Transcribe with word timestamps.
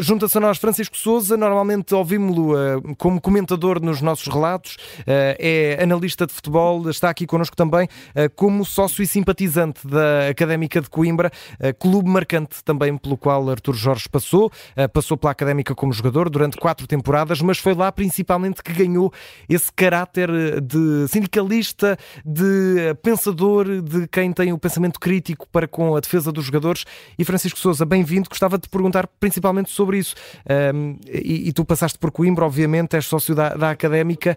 Junta-se 0.00 0.38
a 0.38 0.40
nós 0.40 0.58
Francisco 0.58 0.96
Souza, 0.96 1.36
normalmente 1.36 1.92
ouvimos-lo 1.92 2.52
uh, 2.52 2.94
como 2.96 3.20
comentador 3.20 3.82
nos 3.82 4.00
nossos 4.00 4.28
relatos, 4.32 4.76
uh, 5.00 5.34
é 5.40 5.82
analista 5.82 6.24
de 6.24 6.32
futebol, 6.32 6.88
está 6.88 7.10
aqui 7.10 7.26
connosco 7.26 7.56
também 7.56 7.86
uh, 7.86 8.32
como 8.36 8.64
sócio 8.64 9.02
e 9.02 9.08
simpatizante 9.08 9.84
da 9.84 10.28
Académica 10.28 10.80
de 10.80 10.88
Coimbra, 10.88 11.32
clube 11.80 12.08
marcante 12.08 12.62
também 12.62 12.96
pelo 12.96 13.16
qual 13.16 13.50
Artur 13.50 13.74
Jorge 13.74 14.08
passou, 14.08 14.52
passou 14.92 15.16
pela 15.16 15.32
Académica 15.32 15.74
como 15.74 15.92
jogador 15.92 16.30
durante 16.30 16.56
quatro 16.56 16.86
temporadas, 16.86 17.40
mas 17.40 17.58
foi 17.58 17.74
lá 17.74 17.90
principalmente 17.90 18.62
que 18.62 18.72
ganhou 18.72 19.12
esse 19.48 19.72
caráter 19.72 20.30
de 20.60 21.08
sindicalista, 21.08 21.98
de 22.24 22.94
pensador, 23.02 23.82
de 23.82 24.06
quem 24.06 24.32
tem 24.32 24.52
o 24.52 24.58
pensamento 24.58 25.00
crítico 25.00 25.48
para 25.50 25.66
com 25.66 25.96
a 25.96 26.00
defesa 26.00 26.30
dos 26.30 26.44
jogadores. 26.44 26.84
E 27.18 27.24
Francisco 27.24 27.58
Souza, 27.58 27.84
bem-vindo, 27.84 28.28
gostava 28.28 28.58
de 28.58 28.68
perguntar 28.68 29.08
principalmente 29.18 29.70
sobre 29.70 29.87
isso. 29.94 30.14
Um, 30.74 30.98
e, 31.06 31.48
e, 31.48 31.52
tu 31.52 31.64
passaste 31.64 31.98
por 31.98 32.10
Coimbra, 32.10 32.44
obviamente, 32.44 32.96
és 32.96 33.04
sócio 33.06 33.34
da, 33.34 33.50
da 33.50 33.70
Académica. 33.70 34.36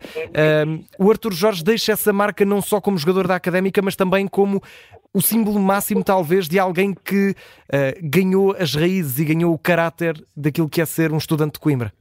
Um, 0.67 0.83
o 0.97 1.09
Arthur 1.09 1.33
Jorge 1.33 1.63
deixa 1.63 1.91
essa 1.91 2.13
marca 2.13 2.45
não 2.45 2.61
só 2.61 2.79
como 2.79 2.97
jogador 2.97 3.27
da 3.27 3.35
Académica, 3.35 3.81
mas 3.81 3.95
também 3.95 4.27
como 4.27 4.61
o 5.13 5.21
símbolo 5.21 5.59
máximo, 5.59 6.03
talvez, 6.03 6.47
de 6.47 6.57
alguém 6.57 6.93
que 6.93 7.31
uh, 7.31 7.35
ganhou 8.01 8.55
as 8.57 8.75
raízes 8.75 9.19
e 9.19 9.25
ganhou 9.25 9.53
o 9.53 9.59
caráter 9.59 10.15
daquilo 10.35 10.69
que 10.69 10.81
é 10.81 10.85
ser 10.85 11.11
um 11.11 11.17
estudante 11.17 11.53
de 11.53 11.59
Coimbra. 11.59 11.91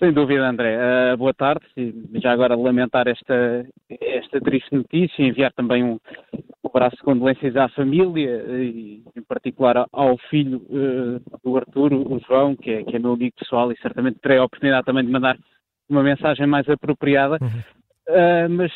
Sem 0.00 0.14
dúvida, 0.14 0.48
André. 0.48 0.78
Uh, 0.78 1.16
boa 1.18 1.34
tarde. 1.34 1.64
E 1.76 1.92
já 2.14 2.32
agora 2.32 2.56
lamentar 2.56 3.06
esta, 3.06 3.66
esta 4.00 4.40
triste 4.40 4.74
notícia, 4.74 5.22
enviar 5.22 5.52
também 5.52 5.84
um, 5.84 6.00
de 6.72 7.02
condolências 7.02 7.56
à 7.56 7.68
família 7.68 8.44
e, 8.48 9.02
em 9.16 9.22
particular, 9.22 9.86
ao 9.92 10.16
filho 10.28 10.58
uh, 10.68 11.38
do 11.42 11.56
Arturo, 11.56 12.12
o 12.12 12.20
João, 12.20 12.54
que 12.56 12.70
é, 12.70 12.84
que 12.84 12.96
é 12.96 12.98
meu 12.98 13.12
amigo 13.12 13.34
pessoal 13.38 13.70
e 13.72 13.78
certamente 13.80 14.20
terei 14.20 14.38
a 14.38 14.44
oportunidade 14.44 14.86
também 14.86 15.04
de 15.04 15.10
mandar 15.10 15.36
uma 15.88 16.02
mensagem 16.02 16.46
mais 16.46 16.68
apropriada. 16.68 17.38
Uhum. 17.40 17.48
Uh, 18.08 18.48
mas 18.50 18.72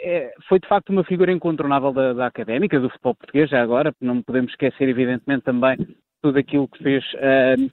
é, 0.00 0.32
foi 0.48 0.60
de 0.60 0.68
facto 0.68 0.90
uma 0.90 1.04
figura 1.04 1.32
incontornável 1.32 1.92
da, 1.92 2.12
da, 2.12 2.26
académica, 2.26 2.78
do 2.78 2.90
futebol 2.90 3.14
português, 3.14 3.50
já 3.50 3.62
agora, 3.62 3.92
não 4.00 4.22
podemos 4.22 4.52
esquecer, 4.52 4.88
evidentemente, 4.88 5.44
também 5.44 5.76
tudo 6.22 6.38
aquilo 6.38 6.68
que 6.68 6.82
fez. 6.82 7.04
Uh, 7.14 7.70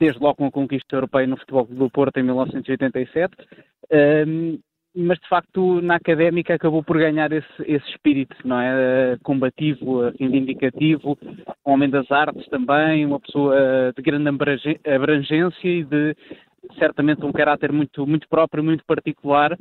desde 0.00 0.18
logo 0.18 0.36
com 0.36 0.46
a 0.46 0.50
conquista 0.50 0.96
europeia 0.96 1.26
no 1.26 1.36
futebol 1.36 1.66
do 1.66 1.90
Porto 1.90 2.16
em 2.16 2.22
1987, 2.22 3.36
mas 4.94 5.18
de 5.18 5.28
facto 5.28 5.80
na 5.80 5.96
académica 5.96 6.54
acabou 6.54 6.82
por 6.82 6.98
ganhar 6.98 7.30
esse, 7.32 7.46
esse 7.60 7.88
espírito, 7.90 8.36
não 8.44 8.60
é? 8.60 9.16
Combativo, 9.22 10.10
reivindicativo, 10.18 11.16
um 11.66 11.72
homem 11.72 11.88
das 11.88 12.10
artes 12.10 12.48
também, 12.48 13.06
uma 13.06 13.20
pessoa 13.20 13.92
de 13.96 14.02
grande 14.02 14.28
abrangência 14.28 15.68
e 15.68 15.84
de 15.84 16.16
certamente 16.78 17.24
um 17.24 17.32
caráter 17.32 17.72
muito, 17.72 18.06
muito 18.06 18.28
próprio, 18.28 18.64
muito 18.64 18.84
particular. 18.84 19.56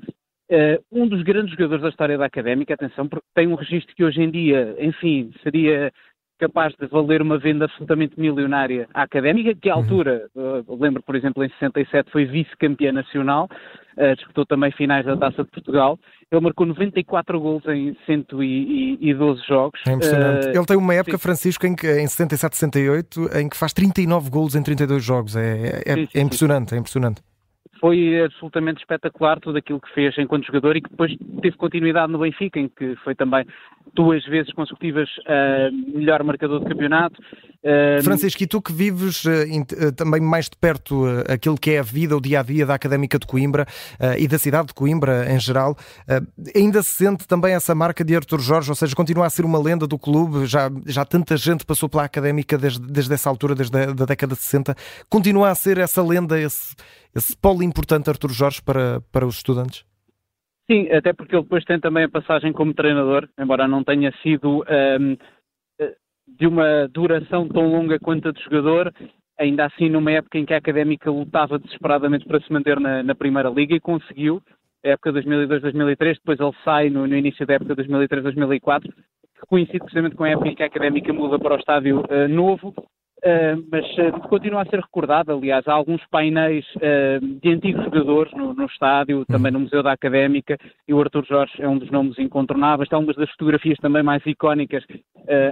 Um 0.91 1.07
dos 1.07 1.21
grandes 1.21 1.51
jogadores 1.51 1.83
da 1.83 1.89
história 1.89 2.17
da 2.17 2.25
académica, 2.25 2.73
atenção, 2.73 3.07
porque 3.07 3.27
tem 3.35 3.47
um 3.47 3.55
registro 3.55 3.95
que 3.95 4.03
hoje 4.03 4.21
em 4.21 4.31
dia, 4.31 4.75
enfim, 4.79 5.31
seria 5.43 5.91
capaz 6.39 6.73
de 6.79 6.87
valer 6.87 7.21
uma 7.21 7.37
venda 7.37 7.65
absolutamente 7.65 8.19
milionária 8.19 8.87
à 8.93 9.03
académica, 9.03 9.53
que 9.53 9.69
à 9.69 9.75
uhum. 9.75 9.81
altura, 9.81 10.27
lembro, 10.79 11.03
por 11.03 11.15
exemplo, 11.15 11.43
em 11.43 11.49
67 11.49 12.09
foi 12.11 12.25
vice-campeã 12.25 12.91
nacional, 12.91 13.49
uh, 13.97 14.15
disputou 14.15 14.45
também 14.45 14.71
finais 14.71 15.05
da 15.05 15.17
Taça 15.17 15.43
de 15.43 15.49
Portugal. 15.49 15.99
Ele 16.31 16.41
marcou 16.41 16.65
94 16.65 17.39
gols 17.39 17.63
em 17.67 17.95
112 18.05 19.41
jogos. 19.47 19.79
É 19.87 19.91
impressionante. 19.91 20.47
Uh, 20.47 20.49
Ele 20.49 20.65
tem 20.65 20.77
uma 20.77 20.93
época, 20.93 21.17
sim. 21.17 21.23
Francisco, 21.23 21.65
em, 21.65 21.75
que, 21.75 21.87
em 21.87 22.07
77, 22.07 22.55
68, 22.55 23.37
em 23.37 23.49
que 23.49 23.57
faz 23.57 23.73
39 23.73 24.29
gols 24.29 24.55
em 24.55 24.61
32 24.61 25.03
jogos. 25.03 25.35
É, 25.35 25.81
é, 25.85 25.95
sim, 25.95 26.05
sim, 26.05 26.19
é 26.19 26.21
impressionante, 26.21 26.75
é 26.75 26.77
impressionante 26.77 27.21
foi 27.79 28.23
absolutamente 28.23 28.79
espetacular 28.79 29.39
tudo 29.39 29.57
aquilo 29.57 29.79
que 29.79 29.93
fez 29.93 30.17
enquanto 30.17 30.45
jogador 30.45 30.75
e 30.75 30.81
que 30.81 30.89
depois 30.89 31.15
teve 31.41 31.55
continuidade 31.57 32.11
no 32.11 32.19
Benfica, 32.19 32.59
em 32.59 32.69
que 32.69 32.95
foi 33.03 33.15
também 33.15 33.45
duas 33.93 34.23
vezes 34.25 34.53
consecutivas 34.53 35.09
uh, 35.19 35.97
melhor 35.97 36.23
marcador 36.23 36.59
do 36.59 36.65
campeonato. 36.65 37.19
Uh, 37.63 38.01
Francisco, 38.03 38.43
e 38.43 38.47
tu 38.47 38.61
que 38.61 38.71
vives 38.71 39.23
uh, 39.25 39.91
também 39.95 40.21
mais 40.21 40.45
de 40.45 40.57
perto 40.57 41.05
aquilo 41.27 41.57
que 41.57 41.71
é 41.71 41.79
a 41.79 41.83
vida, 41.83 42.15
o 42.15 42.21
dia 42.21 42.39
a 42.39 42.43
dia 42.43 42.65
da 42.65 42.75
Académica 42.75 43.17
de 43.17 43.25
Coimbra 43.25 43.65
e 44.17 44.27
da 44.27 44.37
cidade 44.37 44.67
de 44.67 44.73
Coimbra 44.73 45.31
em 45.31 45.39
geral, 45.39 45.75
ainda 46.55 46.81
se 46.83 47.05
sente 47.05 47.27
também 47.27 47.53
essa 47.53 47.73
marca 47.73 48.03
de 48.03 48.15
Artur 48.15 48.39
Jorge, 48.39 48.69
ou 48.69 48.75
seja, 48.75 48.95
continua 48.95 49.25
a 49.25 49.29
ser 49.29 49.45
uma 49.45 49.59
lenda 49.59 49.87
do 49.87 49.97
clube, 49.97 50.45
já, 50.45 50.69
já 50.85 51.03
tanta 51.05 51.35
gente 51.37 51.65
passou 51.65 51.89
pela 51.89 52.03
Académica 52.03 52.57
desde, 52.57 52.79
desde 52.79 53.13
essa 53.13 53.29
altura, 53.29 53.55
desde 53.55 53.77
a 53.77 53.85
da 53.87 54.05
década 54.05 54.35
de 54.35 54.41
60, 54.41 54.75
continua 55.09 55.49
a 55.49 55.55
ser 55.55 55.77
essa 55.77 56.01
lenda, 56.01 56.39
esse, 56.39 56.75
esse 57.15 57.35
polo 57.37 57.63
importante, 57.63 58.09
Artur 58.09 58.31
Jorge, 58.31 58.61
para, 58.61 59.01
para 59.11 59.25
os 59.25 59.37
estudantes? 59.37 59.85
Sim, 60.69 60.87
até 60.91 61.13
porque 61.13 61.35
ele 61.35 61.43
depois 61.43 61.65
tem 61.65 61.79
também 61.79 62.03
a 62.03 62.09
passagem 62.09 62.53
como 62.53 62.73
treinador, 62.73 63.27
embora 63.39 63.67
não 63.67 63.83
tenha 63.83 64.11
sido 64.21 64.63
um, 64.63 65.17
de 66.37 66.47
uma 66.47 66.87
duração 66.87 67.47
tão 67.47 67.67
longa 67.67 67.99
quanto 67.99 68.29
a 68.29 68.31
de 68.31 68.43
jogador, 68.43 68.93
ainda 69.39 69.65
assim 69.65 69.89
numa 69.89 70.11
época 70.11 70.37
em 70.37 70.45
que 70.45 70.53
a 70.53 70.57
Académica 70.57 71.09
lutava 71.09 71.57
desesperadamente 71.57 72.25
para 72.25 72.39
se 72.41 72.51
manter 72.51 72.79
na, 72.79 73.01
na 73.01 73.15
Primeira 73.15 73.49
Liga 73.49 73.75
e 73.75 73.79
conseguiu, 73.79 74.41
época 74.83 75.11
2002-2003, 75.13 76.15
depois 76.15 76.39
ele 76.39 76.63
sai 76.63 76.89
no, 76.89 77.07
no, 77.07 77.15
início 77.15 77.45
da 77.45 77.55
época 77.55 77.75
2003-2004, 77.75 78.83
que 78.83 79.45
coincide 79.47 79.79
precisamente 79.79 80.15
com 80.15 80.23
a 80.23 80.29
época 80.29 80.49
em 80.49 80.55
que 80.55 80.63
a 80.63 80.67
Académica 80.67 81.11
muda 81.13 81.39
para 81.39 81.55
o 81.55 81.59
estádio 81.59 82.01
uh, 82.01 82.27
novo, 82.27 82.73
Uh, 83.19 83.61
mas 83.69 83.85
uh, 83.97 84.17
continua 84.29 84.61
a 84.61 84.65
ser 84.65 84.79
recordado. 84.79 85.33
Aliás, 85.33 85.67
há 85.67 85.73
alguns 85.73 86.01
painéis 86.09 86.65
uh, 86.77 87.39
de 87.41 87.51
antigos 87.51 87.83
jogadores 87.83 88.31
no, 88.31 88.53
no, 88.53 88.65
estádio, 88.65 89.25
também 89.25 89.51
no 89.51 89.59
Museu 89.59 89.83
da 89.83 89.91
Académica, 89.91 90.57
e 90.87 90.93
o 90.93 91.01
Arthur 91.01 91.25
Jorge 91.25 91.53
é 91.61 91.67
um 91.67 91.77
dos 91.77 91.91
nomes 91.91 92.17
incontornáveis. 92.17 92.87
Está 92.87 92.97
uma 92.97 93.13
das 93.13 93.29
fotografias 93.31 93.77
também 93.79 94.03
mais 94.03 94.25
icónicas 94.25 94.85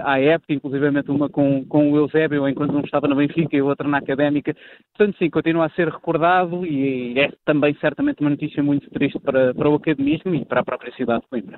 à 0.02 0.18
época, 0.18 0.54
inclusivamente 0.54 1.10
uma 1.10 1.28
com, 1.28 1.64
com 1.66 1.92
o 1.92 1.96
Eusébio, 1.96 2.48
enquanto 2.48 2.74
um 2.74 2.80
estava 2.80 3.06
na 3.06 3.14
Benfica 3.14 3.54
e 3.54 3.62
o 3.62 3.66
outro 3.66 3.86
na 3.88 3.98
Académica. 3.98 4.56
Portanto, 4.96 5.18
sim, 5.18 5.30
continua 5.30 5.66
a 5.66 5.70
ser 5.70 5.88
recordado 5.88 6.66
e 6.66 7.18
é 7.18 7.30
também 7.44 7.74
certamente 7.74 8.20
uma 8.20 8.30
notícia 8.30 8.62
muito 8.62 8.90
triste 8.90 9.18
para, 9.20 9.54
para 9.54 9.68
o 9.68 9.74
academismo 9.74 10.34
e 10.34 10.44
para 10.44 10.60
a 10.60 10.64
própria 10.64 10.92
cidade 10.94 11.20
de 11.22 11.28
Coimbra. 11.28 11.56